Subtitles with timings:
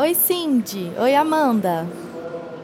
[0.00, 0.90] Oi, Cindy.
[0.98, 1.86] Oi, Amanda.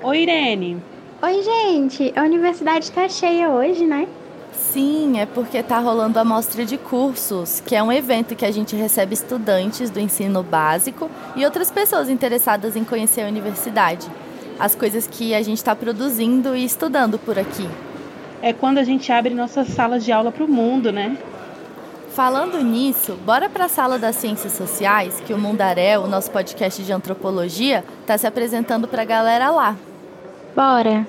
[0.03, 0.83] Oi, Irene.
[1.21, 2.11] Oi, gente.
[2.17, 4.09] A universidade tá cheia hoje, né?
[4.55, 8.51] Sim, é porque tá rolando a mostra de cursos, que é um evento que a
[8.51, 14.09] gente recebe estudantes do ensino básico e outras pessoas interessadas em conhecer a universidade.
[14.59, 17.69] As coisas que a gente está produzindo e estudando por aqui.
[18.41, 21.19] É quando a gente abre nossas salas de aula para o mundo, né?
[22.17, 26.83] Falando nisso, bora para a sala das ciências sociais, que o Mundaré, o nosso podcast
[26.83, 29.77] de antropologia, está se apresentando para a galera lá.
[30.57, 31.07] Bora!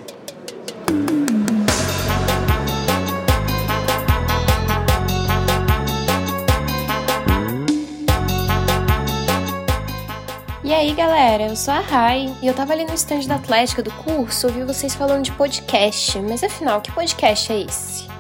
[10.61, 13.81] E aí, galera, eu sou a Rai e eu tava ali no stand da Atlética
[13.81, 18.16] do curso, ouvi vocês falando de podcast, mas afinal, que podcast é esse?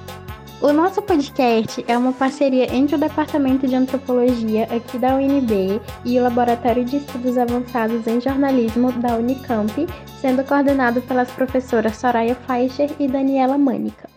[0.59, 6.19] O nosso podcast é uma parceria entre o Departamento de Antropologia aqui da UNB e
[6.19, 9.71] o Laboratório de Estudos Avançados em Jornalismo da Unicamp,
[10.19, 14.09] sendo coordenado pelas professoras Soraya Feicher e Daniela Mânica.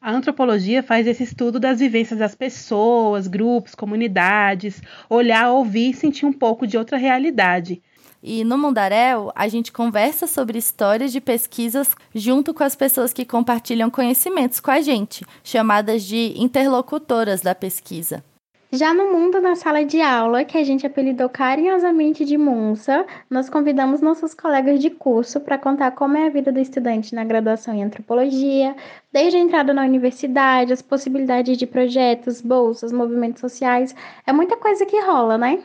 [0.00, 4.80] A antropologia faz esse estudo das vivências das pessoas, grupos, comunidades,
[5.10, 7.82] olhar, ouvir e sentir um pouco de outra realidade.
[8.28, 13.24] E no Mundaréu, a gente conversa sobre histórias de pesquisas junto com as pessoas que
[13.24, 18.24] compartilham conhecimentos com a gente, chamadas de interlocutoras da pesquisa.
[18.72, 23.48] Já no mundo na sala de aula, que a gente apelidou carinhosamente de Munsa, nós
[23.48, 27.74] convidamos nossos colegas de curso para contar como é a vida do estudante na graduação
[27.74, 28.74] em antropologia,
[29.12, 33.94] desde a entrada na universidade, as possibilidades de projetos, bolsas, movimentos sociais.
[34.26, 35.62] É muita coisa que rola, né?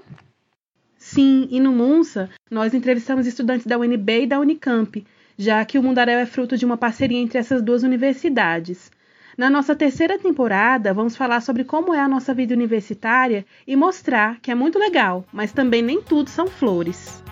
[1.02, 5.04] Sim, e no Munsa, nós entrevistamos estudantes da UNB e da Unicamp,
[5.36, 8.92] já que o Mundaréu é fruto de uma parceria entre essas duas universidades.
[9.36, 14.40] Na nossa terceira temporada, vamos falar sobre como é a nossa vida universitária e mostrar
[14.42, 17.24] que é muito legal, mas também nem tudo são flores.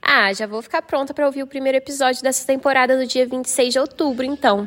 [0.00, 3.72] Ah, já vou ficar pronta para ouvir o primeiro episódio dessa temporada no dia 26
[3.72, 4.66] de outubro, então.